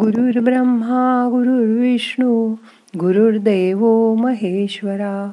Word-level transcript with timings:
गुरुर्ब्रह्मा 0.00 1.28
गुरुर्विष्णू 1.30 2.54
गुरुर्देव 2.98 4.14
महेश्वरा 4.14 5.30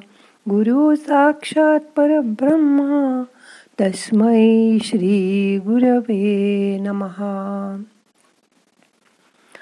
गुरु 0.50 0.94
साक्षात 0.94 1.80
परब्रह्मा 1.96 3.22
तस्मै 3.80 4.78
श्री 4.84 5.58
गुरवे 5.58 6.78
नमहा 6.78 7.82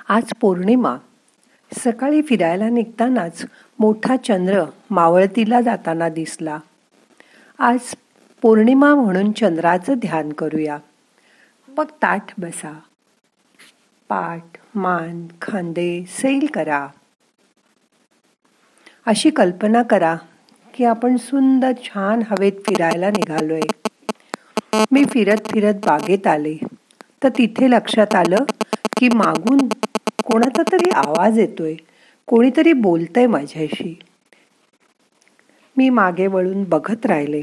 आज 0.09 0.23
पौर्णिमा. 0.41 0.96
सकाळी 1.73 2.23
फिरायला 2.23 2.69
निघतानाच 2.69 3.46
मोठा 3.79 4.16
चंद्र 4.16 4.64
मावळतीला 4.91 5.61
जाताना 5.61 6.09
दिसला. 6.09 6.59
आज 7.59 7.80
पौर्णिमा 8.43 8.95
म्हणून 8.95 9.32
चंद्राचं 9.32 9.95
ध्यान 9.95 10.32
करूया. 10.32 10.79
मग 11.79 11.84
ताठ 11.84 12.41
बसा. 12.41 12.79
पाठ 14.09 14.62
मान 14.75 15.27
खांदे 15.43 16.05
सैल 16.09 16.46
करा. 16.46 16.88
अशी 19.06 19.30
कल्पना 19.30 19.83
करा 19.83 20.16
की 20.74 20.84
आपण 20.84 21.16
सुंदर 21.16 21.73
छान 21.84 22.23
हवेत 22.30 22.52
फिरायला 22.52 23.11
निघालोय. 23.11 23.61
मी 24.92 25.05
फिरत 25.05 25.37
फिरत 25.37 25.74
बागेत 25.74 26.27
आले. 26.27 26.56
तर 27.23 27.28
तिथे 27.28 27.70
लक्षात 27.70 28.14
आलं 28.14 28.37
की 28.97 29.09
मागून 29.09 29.59
कोणाचा 30.24 30.62
तरी 30.73 30.91
आवाज 30.91 31.39
येतोय. 31.39 31.75
कोणीतरी 32.27 32.73
बोलतंय 32.73 33.27
माझ्याशी. 33.27 33.98
मी 35.77 35.91
मागे 35.91 36.27
वळून 36.27 36.64
बघत 36.64 37.06
राहिले. 37.06 37.42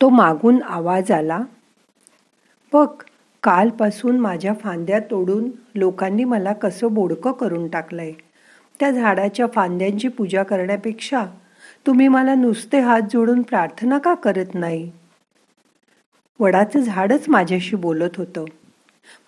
तो 0.00 0.08
मागून 0.08 0.62
आवाज 0.62 1.12
आला 1.12 1.40
बघ 2.72 2.88
कालपासून 3.42 4.18
माझ्या 4.20 4.54
फांद्या 4.54 4.98
तोडून 5.00 5.50
लोकांनी 5.74 6.24
मला 6.24 6.52
कसं 6.52 6.94
बोडकं 6.94 7.32
करून 7.32 7.68
टाकलंय. 7.68 8.12
त्या 8.80 8.90
झाडाच्या 8.90 9.46
फांद्यांची 9.46 10.08
पूजा 10.08 10.42
करण्यापेक्षा 10.42 11.24
तुम्ही 11.86 12.08
मला 12.08 12.34
नुसते 12.34 12.80
हात 12.80 13.00
जोडून 13.12 13.42
प्रार्थना 13.42 13.98
का 13.98 14.14
करत 14.14 14.54
नाही? 14.54 14.90
वडाचं 16.40 16.80
झाडच 16.80 17.24
माझ्याशी 17.28 17.76
बोलत 17.76 18.16
होतं. 18.16 18.44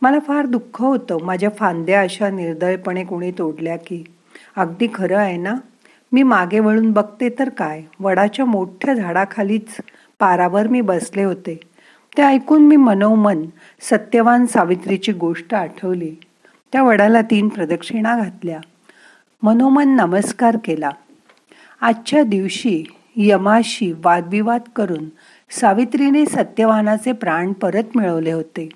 मला 0.02 0.18
फार 0.18 0.46
दुःख 0.46 0.82
होतं 0.82 1.18
माझ्या 1.22 1.50
फांद्या 1.50 2.00
अशा 2.00 2.30
निर्दयपणे 2.30 3.04
कोणी 3.04 3.30
तोडल्या 3.30 3.76
की. 3.76 4.04
अगदी 4.56 4.88
खरं 4.94 5.18
आहे 5.18 5.36
ना? 5.36 5.54
मी 6.12 6.22
मागे 6.22 6.58
वळून 6.58 6.92
बघते 6.92 7.28
तर 7.38 7.48
काय? 7.48 7.82
वडाच्या 8.00 8.44
मोठ्या 8.44 8.94
झाडाखालीच 8.94 9.76
पारावर 10.20 10.66
मी 10.66 10.80
बसले 10.80 11.24
होते. 11.24 11.73
ते 12.16 12.22
ऐकून 12.22 12.66
मी 12.66 12.76
मनोमन 12.76 13.42
सत्यवान 13.80 14.46
सावित्रीची 14.46 15.12
गोष्ट 15.12 15.54
आठवली. 15.54 16.14
त्या 16.72 16.82
वडाला 16.82 17.22
तीन 17.22 17.48
प्रदक्षिणा 17.48 18.18
घातल्या. 18.18 18.60
मनोमन 19.42 19.88
नमस्कार 19.88 20.56
केला. 20.64 20.90
आजच्या 21.80 22.22
दिवशी 22.22 22.84
यमाशी 23.16 23.92
वादविवाद 23.92 24.60
करून 24.76 25.04
सावित्रीने 25.50 26.26
सत्यवानाचे 26.26 27.12
प्राण 27.12 27.52
परत 27.52 27.96
मिळवले 27.96 28.32
होते. 28.32 28.68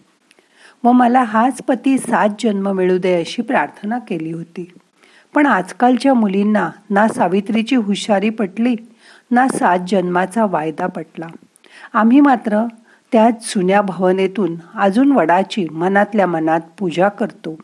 व 0.85 0.93
मला 0.93 1.23
हाच 1.23 1.63
पती 1.63 1.99
सात 1.99 2.29
जन्म 2.39 2.73
मिळू 2.73 2.99
दे 2.99 3.21
अशी 3.21 3.43
प्रार्थना 3.43 3.99
केली 3.99 4.33
होती. 4.33 4.73
पण 5.35 5.47
आजकालच्या 5.47 6.15
मुलींना 6.15 6.71
ना 6.91 7.09
सावित्रीची 7.09 7.77
हुशारी 7.77 8.31
पटली 8.31 8.75
ना 9.31 9.49
सात 9.49 9.79
जन्माचा 9.89 10.47
वायदा 10.47 10.87
पटला. 10.87 11.27
आम्ही 11.93 12.21
मात्र 12.21 12.67
त्याच 13.13 13.53
जुन्या 13.55 13.83
भावनेतून 13.83 14.57
अजून 14.75 15.13
वडाची 15.13 15.69
मनातल्या 15.69 16.27
मनात 16.27 16.61
पूजा 16.79 17.09
करतो. 17.09 17.59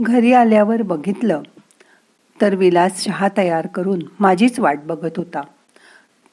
घरी 0.00 0.32
आल्यावर 0.32 0.82
बघितलं 0.82 1.42
तर 2.40 2.54
विलास 2.54 3.04
चहा 3.04 3.28
तयार 3.36 3.66
करून 3.66 3.98
माझीच 4.20 4.60
वाट 4.60 4.78
बघत 4.84 5.10
होता. 5.16 5.40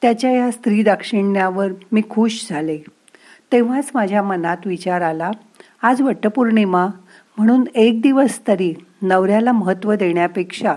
त्याच्या 0.02 0.30
या 0.30 0.50
स्त्री 0.50 0.82
दाक्षिण्यावर 0.82 1.68
मी 1.92 2.02
खुश 2.10 2.46
झाले. 2.50 2.78
तेव्हाच 3.52 3.90
माझ्या 3.94 4.22
मनात 4.22 4.56
विचार 4.66 5.00
आला 5.00 5.30
आज 5.82 6.02
वटपौर्णिमा 6.02 6.86
म्हणून 7.36 7.64
एक 7.74 8.00
दिवस 8.00 8.46
तरी 8.48 8.74
नवऱ्याला 9.02 9.52
महत्त्व 9.52 9.94
देण्यापेक्षा 9.94 10.74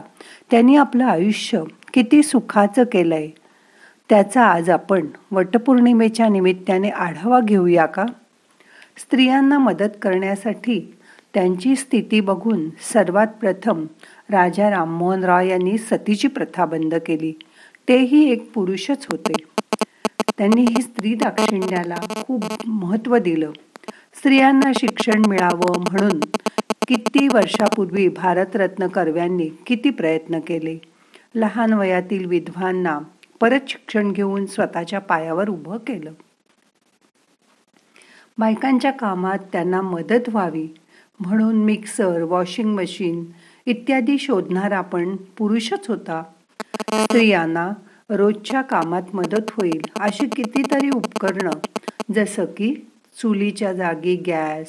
त्यांनी 0.52 0.76
आपलं 0.76 1.06
आयुष्य 1.06 1.64
किती 1.94 2.24
सुखाचं 2.24 2.84
केलंय. 2.84 3.30
त्याचा 4.10 4.44
आज 4.46 4.70
आपण 4.70 5.08
वटपौर्णिमेच्या 5.32 6.28
निमित्ताने 6.28 6.90
आढावा 6.90 7.40
घेऊया 7.40 7.86
का? 7.86 8.06
स्त्रियांना 8.98 9.58
मदत 9.58 9.90
करण्यासाठी 10.02 10.96
त्यांची 11.34 11.76
स्थिती 11.76 12.20
बघून 12.20 12.70
सर्वात 12.94 13.28
प्रथम 13.28 13.86
राजा 14.30 14.70
राममोहन 14.70 15.24
राव 15.24 15.42
यांनी 15.42 15.78
सतीची 15.78 16.28
प्रथा 16.28 16.66
बंद 16.66 16.96
केली. 16.96 17.34
तेही 17.88 18.32
एक 18.32 18.52
पुरुषच 18.54 19.08
होते. 19.12 19.34
त्यांनी 20.38 20.62
ही 20.62 20.82
स्त्री 20.82 21.14
दाक्षिण्याला 21.14 21.96
खूप 22.24 22.46
महत्त्व 22.68 23.18
दिलं. 23.18 23.52
स्त्रियांना 24.16 24.72
शिक्षण 24.80 25.22
मिळावं 25.28 25.80
म्हणून 25.80 26.20
किती 26.88 27.28
वर्षापूर्वी 27.34 28.08
भारतरत्न 28.08 28.88
कर्व्यांनी 28.88 29.50
किती 29.66 29.90
प्रयत्न 29.90 30.40
केले? 30.40 30.78
लहान 31.36 31.74
वयातील 31.74 32.26
विधवांना 32.26 33.00
परत 33.42 33.68
शिक्षण 33.68 34.12
घेऊन 34.12 34.46
स्वतःच्या 34.46 35.00
पायावर 35.00 35.50
उभं 35.50 35.78
केलं. 35.78 36.12
बायकांच्या 38.38 38.92
कामात 38.92 39.40
त्यांना 39.52 39.82
मदत 39.82 40.30
व्हावी 40.30 40.68
म्हणून 41.20 41.56
मिक्सर 41.56 42.24
वॉशिंग 42.24 42.76
मशीन 42.76 43.24
इत्यादी 43.66 44.18
शोधणार 44.18 44.72
आपण 44.72 45.16
पुरुषच 45.38 45.88
होता. 45.88 46.24
स्त्रियांना 46.94 47.70
रोजच्या 48.10 48.62
कामात 48.62 49.16
मदत 49.16 49.52
होईल 49.52 49.82
अशी 50.00 50.26
कितीतरी 50.26 50.90
उपकरणं 50.90 51.60
जसं 52.16 52.46
की 52.46 52.74
चुलीच्या 53.22 53.74
जागी 53.74 54.16
गॅस 54.16 54.68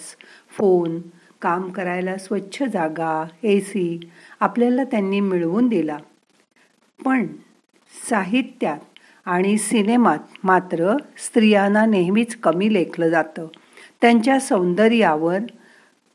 फोन 0.51 1.01
काम 1.43 1.71
करायला 1.71 2.17
स्वच्छ 2.17 2.63
जागा 2.63 3.25
ए 3.43 3.61
सी 3.61 4.11
आपल्याला 4.41 4.85
त्यांनी 4.85 5.21
मिळवून 5.21 5.69
दिला. 5.69 5.97
पण 7.05 7.27
साहित्यात 8.11 8.79
आणि 9.25 9.59
सिनेमात 9.59 10.19
मात्र 10.45 10.97
स्त्रियांना 10.97 11.87
नेहमीच 11.87 12.37
कमी 12.37 12.73
लेखलं 12.73 13.09
जातं. 13.09 13.47
त्यांच्या 14.01 14.41
सौंदर्यावर 14.41 15.39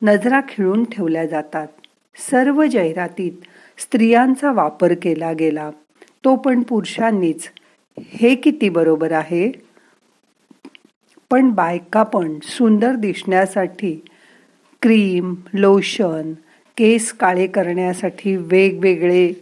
नजरा 0.02 0.42
खिळून 0.50 0.84
ठेवल्या 0.84 1.26
जातात. 1.26 1.68
सर्व 2.30 2.66
जाहिरातीत 2.66 3.32
स्त्रियांचा 3.78 4.52
वापर 4.52 4.94
केला 5.02 5.34
गेला. 5.34 5.72
तो 6.24 6.36
पण 6.36 6.62
पुरुषांनीच. 6.62 7.50
हे 8.00 8.36
किती 8.36 8.70
बरोबर 8.70 9.12
आहे? 9.12 9.52
पण 11.32 11.50
बायका 11.50 12.04
पण 12.04 12.40
सुंदर 12.44 12.96
दिसण्यासाठी 12.96 14.02
क्रीम 14.82 15.36
लोशन 15.54 16.34
केस 16.78 17.12
काळे 17.12 17.48
करण्यासाठी 17.48 18.36
वेगवेगळे 18.36 19.34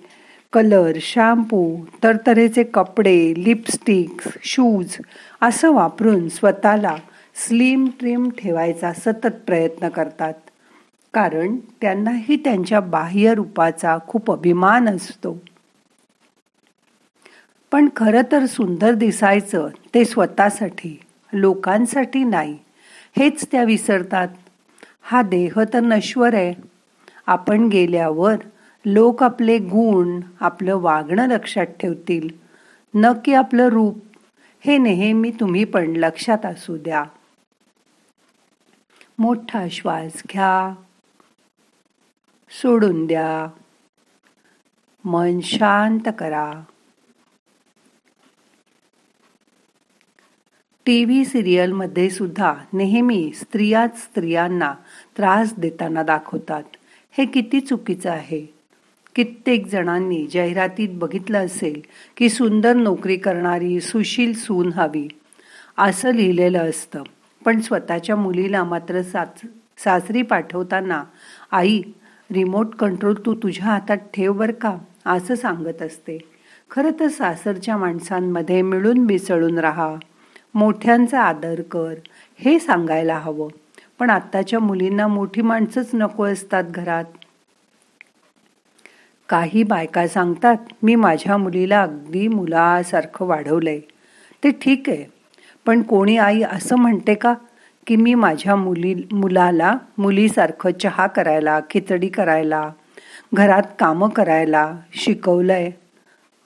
कलर 0.54 0.92
शॅम्पू 1.02 1.86
तरतरेचे 2.04 2.64
कपडे 2.64 3.34
लिपस्टिक्स 3.38 4.28
शूज 4.44 4.98
असं 5.42 5.74
वापरून 5.74 6.30
स्वतःला 6.30 6.96
स्लिम 7.36 7.88
ट्रिम 8.00 8.30
ठेवायचा 8.30 8.94
सतत 8.94 9.28
प्रयत्न 9.46 9.90
करतात. 9.90 10.34
कारण 11.14 11.58
त्यांनाही 11.82 12.36
त्यांच्या 12.36 12.80
बाह्य 12.80 13.34
रूपाचा 13.34 13.98
खूप 14.08 14.32
अभिमान 14.32 14.90
असतो. 14.90 15.38
पण 17.72 17.90
खरं 17.96 18.22
तर 18.32 18.46
सुंदर 18.46 18.94
दिसायचं 18.94 19.68
ते 19.94 20.06
स्वतःसाठी 20.06 21.00
लोकांसाठी 21.34 22.24
नाही 22.24 22.58
हेच 23.18 23.46
त्या 23.52 23.64
विसरतात. 23.64 24.28
हा 25.02 25.22
देह 25.22 25.60
तर 25.74 25.80
नश्वर 25.80 26.34
आहे. 26.34 26.54
आपण 27.28 27.68
गेल्यावर 27.68 28.36
लोक 28.86 29.24
आपले 29.24 29.58
गुण 29.58 30.22
आपलं 30.40 30.78
वागणं 30.78 31.28
लक्षात 31.28 31.66
ठेवतील. 31.66 32.30
न 32.96 33.06
की 33.26 33.34
आपलं 33.34 33.68
रूप. 33.68 33.98
हे 34.60 34.78
नेहमी 34.78 35.32
तुम्ही 35.32 35.66
पण 35.66 35.94
लक्षात 35.96 36.46
असू 36.46 36.78
द्या. 36.78 37.06
मोठा 39.20 39.68
श्वास 39.72 40.24
घ्या. 40.32 40.76
सोडून 42.62 43.06
द्या. 43.06 43.48
मन 45.06 45.40
शांत 45.40 46.10
करा. 46.20 46.52
टी 50.86 51.06
व्ही 51.06 51.26
सिरियलमध्ये 51.26 52.10
सुद्धा 52.10 52.54
नेहमी 52.74 53.32
स्त्रियाच 53.34 54.04
स्त्रियांना 54.04 54.74
त्रास 55.18 55.54
देताना 55.58 56.04
दाखवतात. 56.04 56.64
हे 57.12 57.26
किती 57.26 57.60
चुकीचं 57.60 58.10
आहे. 58.10 58.53
कित्येक 59.16 59.68
जणांनी 59.68 60.28
जाहिरातीत 60.34 60.90
बघितलं 60.92 61.46
असेल 61.46 61.82
की 62.18 62.30
सुंदर 62.30 62.74
नोकरी 62.74 63.16
करणारी 63.16 63.82
सुशील 63.82 64.34
सून 64.34 64.74
हवी. 64.74 65.08
असं 65.78 66.14
लिहिलेलं 66.14 66.70
असतं. 66.70 67.04
पण 67.46 67.62
स्वतःच्या 67.62 68.16
मुलीला 68.16 68.64
मात्र 68.64 69.02
साच 69.02 69.42
सासरी 69.78 70.22
पाठवताना 70.22 71.04
आई 71.52 71.82
रिमोट 72.32 72.76
कंट्रोल 72.76 73.16
तू 73.26 73.36
तुझ्या 73.36 73.66
हातात 73.66 73.98
ठेव 73.98 74.34
बर 74.34 74.52
का? 74.52 74.78
असं 75.06 75.36
सांगत 75.36 75.82
असते. 75.82 76.18
खरं 76.72 76.92
तर 77.00 77.08
सासरच्या 77.08 77.78
माणसांमध्ये 77.78 78.62
मिळून 78.62 78.98
मिसळून 78.98 79.60
राहा. 79.60 79.96
मोठ्यांचा 80.56 81.22
आदर 81.22 81.62
कर. 81.62 81.94
हे 82.38 82.60
सांगायला 82.60 83.18
हवं. 83.18 83.48
पण 84.00 84.10
आत्ताच्या 84.10 84.60
मुलींना 84.60 85.08
मोठी 85.08 85.42
माणसंच 85.42 85.90
नको 85.94 86.26
असतात 86.26 86.64
घरात. 86.64 87.06
काही 89.34 89.64
बायका 89.64 90.08
सांगतात 90.08 90.58
मी 90.84 90.96
माझ्या 90.96 91.38
मुलीला 91.38 91.82
अगदी 91.82 92.28
मुलासारखं 92.28 93.26
वाढवलंय. 93.26 93.80
ते 94.44 94.52
ठीक 94.52 94.90
आहे 94.90 95.06
पण 95.66 95.82
कोणी 95.82 96.18
आई 96.18 96.42
असं 96.42 96.76
म्हणते 96.76 97.16
का 97.16 97.34
की 97.88 97.96
मी 97.96 98.14
माझ्या 98.14 98.56
मुली 98.56 98.94
मुलाला 99.12 99.78
मुलीसारखं 99.98 100.72
चहा 100.72 101.08
करायला 101.08 101.60
खिचडी 101.70 102.08
करायला 102.08 102.70
घरात 103.34 103.64
कामं 103.80 104.10
करायला 104.10 104.76
शिकवलंय? 104.94 105.70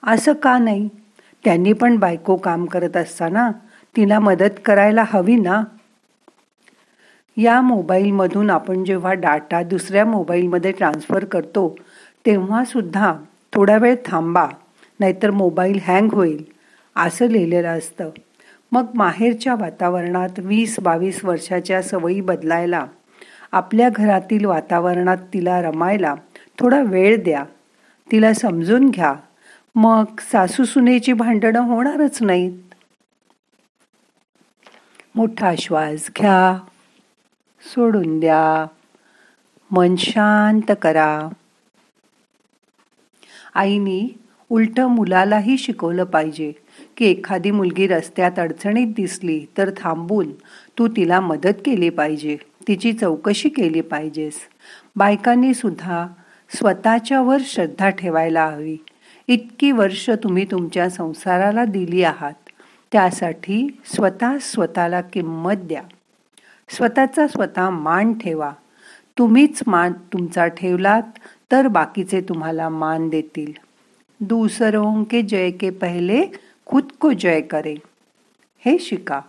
असं 0.02 0.32
का 0.32 0.58
नाही? 0.58 0.88
त्यांनी 1.44 1.72
पण 1.72 1.96
बायको 1.96 2.36
काम 2.36 2.64
करत 2.64 2.96
असताना 2.96 3.50
तिला 3.96 4.20
मदत 4.20 4.60
करायला 4.64 5.04
हवी 5.08 5.36
ना? 5.36 5.62
या 7.36 7.60
मोबाईलमधून 7.60 8.50
आपण 8.50 8.84
जेव्हा 8.84 9.12
डाटा 9.12 9.62
दुसऱ्या 9.62 10.04
मोबाईलमध्ये 10.04 10.72
ट्रान्सफर 10.72 11.24
करतो 11.24 11.74
तेव्हा 12.28 12.64
सुद्धा 12.64 13.14
थोडा 13.52 13.76
वेळ 13.76 13.96
थांबा 14.04 14.46
नाहीतर 15.00 15.30
मोबाईल 15.30 15.78
हँग 15.82 16.08
होईल 16.12 16.44
असं 16.96 17.26
लिहिलेलं 17.26 17.78
असतं. 17.78 18.10
मग 18.72 18.86
माहेरच्या 18.94 19.54
वातावरणात 19.54 20.28
वीस 20.38 20.80
बावीस 20.80 21.24
वर्षाच्या 21.24 21.82
सवयी 21.82 22.20
बदलायला 22.20 22.86
आपल्या 23.52 23.88
घरातील 23.88 24.44
वातावरणात 24.44 25.16
तिला 25.34 25.62
रमायला 25.62 26.14
थोडा 26.58 26.80
वेळ 26.80 27.22
द्या. 27.24 27.44
तिला 28.12 28.34
समजून 28.34 28.90
घ्या. 28.90 29.14
मग 29.74 30.04
सासू 30.18 30.64
सुनेची 30.64 31.12
भांडणं 31.12 31.60
होणारच 31.60 32.22
नाहीत. 32.22 32.74
मोठा 35.14 35.54
श्वास 35.58 36.10
घ्या. 36.18 36.58
सोडून 37.60 38.20
द्या. 38.20 38.66
मन 39.70 39.96
शांत 39.96 40.72
करा. 40.82 41.28
आईनी 43.58 44.08
उलटं 44.50 44.86
मुलालाही 44.86 45.58
शिकवलं 45.58 46.04
पाहिजे 46.04 46.52
की 46.96 47.04
एखादी 47.04 47.50
मुलगी 47.50 47.86
रस्त्यात 47.86 48.38
अडचणीत 48.38 48.86
दिसली 48.86 49.46
तर 49.58 49.70
थांबून 49.76 50.32
तू 50.78 50.88
तिला 50.88 51.20
मदत 51.20 51.54
केली 51.64 51.90
पाहिजे 51.90 52.36
तिची 52.68 52.92
चौकशी 52.92 53.48
केली 53.48 53.80
पाहिजेस. 53.80 54.34
बायकांनी 54.96 55.54
सुद्धा 55.54 56.06
स्वतःच्यावर 56.50 57.36
श्रद्धा 57.44 57.90
ठेवायला 57.90 58.46
हवी. 58.46 58.76
इतकी 59.28 59.72
वर्ष 59.72 60.10
तुम्ही 60.10 60.44
तुमच्या 60.44 60.90
संसाराला 60.90 61.64
दिली 61.64 62.02
आहात 62.02 62.48
त्यासाठी 62.92 63.80
स्वतः 63.84 64.38
स्वतःला 64.40 65.00
किंमत 65.00 65.54
द्या. 65.54 65.82
स्वतःचा 66.68 67.26
स्वतः 67.26 67.70
मान 67.70 68.12
ठेवा. 68.12 68.52
तुम्हीच 69.18 69.60
मान 69.66 69.92
तुमचा 69.92 70.46
ठेवलात 70.46 71.18
तर 71.52 71.68
बाकीचे 71.68 72.20
तुम्हाला 72.20 72.68
मान 72.68 73.08
देतील. 73.08 73.52
दूसरों 74.20 75.04
के 75.04 75.22
जय 75.22 75.50
के 75.50 75.70
पहले 75.70 76.26
खुद 76.66 76.84
को 77.00 77.12
जय 77.12 77.40
करे. 77.40 77.74
हे 78.64 78.78
शिका. 78.78 79.20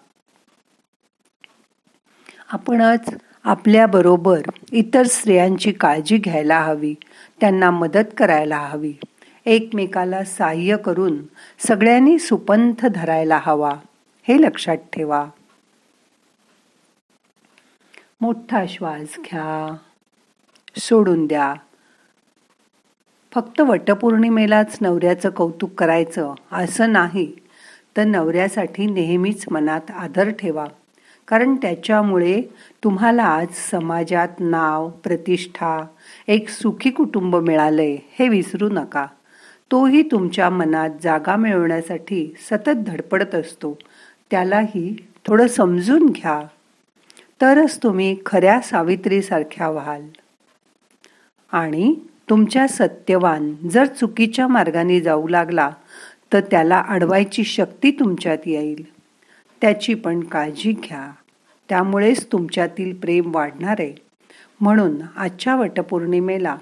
आपणच 2.51 2.99
आपल्याबरोबर 3.43 4.41
इतर 4.71 5.03
स्त्रियांची 5.03 5.71
काळजी 5.71 6.17
घ्यायला 6.17 6.61
हवी. 6.61 6.95
त्यांना 7.39 7.71
मदत 7.71 8.05
करायला 8.17 8.57
हवी. 8.57 8.93
एकमेकाला 9.45 10.23
सहाय्य 10.23 10.77
करून 10.77 11.17
सगळ्यांनी 11.59 12.19
सुपंथ 12.19 12.85
धरायला 12.85 13.39
हवा. 13.41 13.73
हे 14.27 14.41
लक्षात 14.41 14.77
ठेवा. 14.77 15.27
मोठा 18.21 18.65
श्वास 18.69 19.15
घ्या. 19.17 19.75
सोडून 20.77 21.25
द्या. 21.25 21.53
फक्त 23.35 23.61
वटपौर्णिमेलाच 23.61 24.77
नवऱ्याचं 24.81 25.29
कौतुक 25.29 25.71
करायचं 25.73 26.33
असं 26.51 26.91
नाही 26.91 27.31
तर 27.97 28.03
नवऱ्यासाठी 28.03 28.85
नेहमीच 28.85 29.45
मनात 29.51 29.91
आदर 29.91 30.29
ठेवा. 30.29 30.65
कारण 31.27 31.55
त्याच्यामुळे 31.55 32.41
तुम्हाला 32.83 33.23
आज 33.23 33.47
समाजात 33.71 34.27
नाव 34.39 34.89
प्रतिष्ठा 34.89 35.85
एक 36.27 36.49
सुखी 36.49 36.89
कुटुंब 36.89 37.35
मिळालंय 37.35 37.97
हे 38.19 38.29
विसरू 38.29 38.69
नका. 38.69 39.05
तोही 39.71 40.01
तुमच्या 40.01 40.49
मनात 40.49 40.89
जागा 41.03 41.35
मिळवण्यासाठी 41.35 42.35
सतत 42.51 42.83
धडपडत 42.87 43.35
असतो. 43.35 43.77
त्यालाही 44.31 45.07
थोडं 45.27 45.47
समजून 45.47 46.05
घ्या. 46.05 46.41
तरच 47.41 47.83
तुम्ही 47.83 48.17
खऱ्या 48.25 48.61
सावित्रीसारख्या 48.61 49.69
व्हाल. 49.69 50.01
आणि 51.51 51.95
तुमच्या 52.29 52.67
सत्यवान 52.67 53.55
जर 53.71 53.85
चुकीच्या 53.85 54.47
मार्गाने 54.47 55.01
जाऊ 55.01 55.27
लागला 55.27 55.69
तर 56.33 56.39
त्याला 56.39 56.83
अडवायची 56.87 57.43
शक्ती 57.43 57.91
तुमच्यात 57.91 58.37
येईल. 58.45 58.83
त्याची 59.61 59.93
पण 59.93 60.19
काळजी 60.19 60.71
घ्या. 60.71 61.11
त्यामुळेच 61.69 62.31
तुमच्यातील 62.31 62.95
प्रेम 62.95 63.35
वाढणार. 63.35 63.75
आहे 63.79 63.93
म्हणून 64.61 64.95
आजच्या 65.15 65.55
वटपौर्णिमेला 65.55 66.55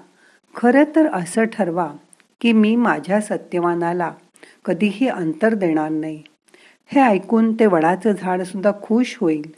खरं 0.56 0.84
तर 0.96 1.06
असं 1.12 1.44
ठरवा 1.44 1.92
की 2.40 2.52
मी 2.52 2.76
माझ्या 2.76 3.20
सत्यवानाला 3.20 4.12
कधीही 4.64 5.08
अंतर 5.08 5.54
देणार 5.54 5.88
नाही. 5.88 6.22
हे 6.86 7.00
ऐकून 7.00 7.54
ते 7.54 7.66
वडाचं 7.66 8.12
झाडसुद्धा 8.12 8.72
खुश 8.82 9.16
होईल. 9.20 9.50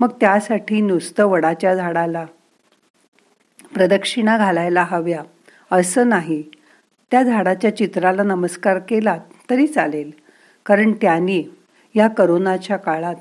मग 0.00 0.08
त्यासाठी 0.20 0.80
नुसतं 0.80 1.24
वडाच्या 1.24 1.74
झाडाला 1.74 2.24
प्रदक्षिणा 3.74 4.38
घालायला 4.38 4.84
हव्या. 4.90 5.22
असं 5.72 6.08
नाही. 6.08 6.42
त्या 7.10 7.22
झाडाच्या 7.22 7.76
चित्राला 7.76 8.22
नमस्कार 8.22 8.78
केला 8.78 9.18
तरी 9.50 9.66
चालेल. 9.66 10.10
कारण 10.66 10.92
त्याने 10.92 11.50
या 11.94 12.08
करोनाच्या 12.08 12.76
काळात 12.76 13.14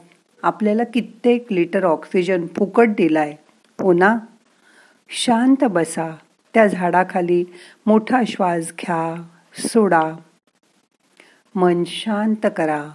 आपल्याला 0.43 0.83
कित्येक 0.83 1.53
लिटर 1.53 1.83
ऑक्सिजन 1.83 2.47
फुकट 2.47 2.87
दिलाय. 2.87 3.35
हो 3.81 3.93
ना? 3.93 4.17
शांत 5.09 5.63
बसा. 5.63 6.15
त्या 6.53 6.67
झाडाखाली 6.67 7.45
मोठा 7.85 8.21
श्वास 8.27 8.71
घ्या. 8.81 9.23
सोडा. 9.57 10.13
मन 11.55 11.83
शांत 11.83 12.45
करा. 12.57 12.89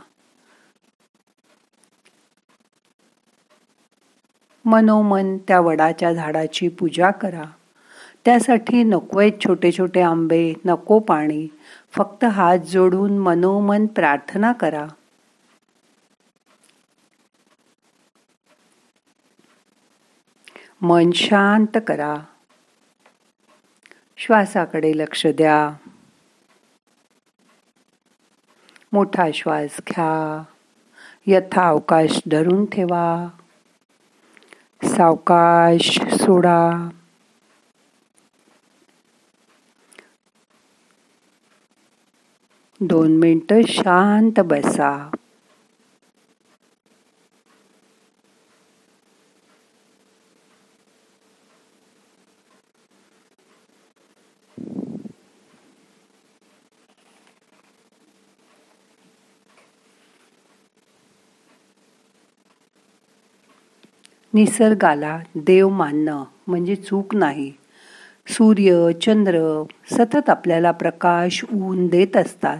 मनोमन 4.64 5.38
त्या 5.38 5.60
वडाच्या 5.60 6.12
झाडाची 6.12 6.68
पूजा 6.68 7.10
करा. 7.10 7.44
त्यासाठी 8.24 8.82
नकोय 8.82 9.30
छोटे 9.44 9.72
छोटे 9.72 10.00
आंबे 10.00 10.54
नको 10.64 10.98
पाणी. 10.98 11.48
फक्त 11.92 12.24
हात 12.24 12.58
जोडून 12.58 13.18
मनोमन 13.18 13.86
प्रार्थना 13.86 14.52
करा. 14.52 14.86
मन 20.82 21.10
शांत 21.10 21.78
करा. 21.86 22.16
श्वासाकडे 24.16 24.92
लक्ष 24.96 25.26
द्या. 25.26 25.74
मोठा 28.92 29.26
श्वास 29.34 29.76
घ्या. 29.88 30.42
यथा 31.26 31.68
अवकाश 31.68 32.20
धरून 32.30 32.64
ठेवा. 32.64 33.28
सावकाश 34.84 36.00
सोडा. 36.00 36.88
दोन 42.80 43.16
मिनटं 43.16 43.62
शांत 43.68 44.40
बसा. 44.44 44.90
निसर्गाला 64.34 65.16
देव 65.36 65.68
मानणं 65.68 66.22
म्हणजे 66.46 66.74
चूक 66.76 67.14
नाही. 67.14 67.50
सूर्य 68.28 68.92
चंद्र 69.02 69.40
सतत 69.92 70.30
आपल्याला 70.30 70.70
प्रकाश 70.72 71.44
ऊन 71.52 71.86
देत 71.86 72.16
असतात. 72.16 72.58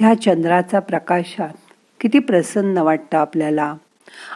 ह्या 0.00 0.14
चंद्राचा 0.14 0.80
प्रकाशात 0.80 1.72
किती 2.00 2.18
प्रसन्न 2.18 2.78
वाटतं 2.78 3.18
आपल्याला. 3.18 3.74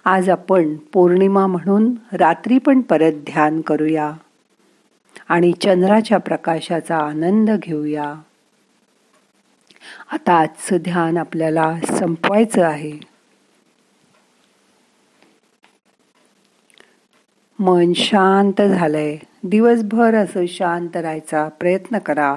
आज 0.04 0.30
आपण 0.30 0.76
पौर्णिमा 0.76 1.46
म्हणून 1.46 1.94
रात्री 2.12 2.58
पण 2.58 2.80
परत 2.80 3.12
ध्यान 3.12 3.60
करूया. 3.60 4.12
आणि 5.28 5.52
चंद्राच्या 5.52 6.18
प्रकाशाचा 6.18 6.96
आनंद 6.96 7.50
घेऊया. 7.50 8.14
आता 10.12 10.32
आजचं 10.32 10.76
ध्यान 10.76 11.16
आपल्याला 11.16 11.78
संपवायचं 11.98 12.64
आहे. 12.64 12.98
मन 17.58 17.92
शांत 17.92 18.62
झालंय. 18.62 19.16
दिवसभर 19.44 20.14
असं 20.14 20.46
शांत 20.46 20.96
राहायचा 20.96 21.48
प्रयत्न 21.48 21.98
करा. 21.98 22.36